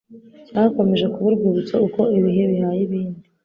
[0.47, 3.21] cyakomeje kuba urwibutso uko ibihe bihaye ibindi,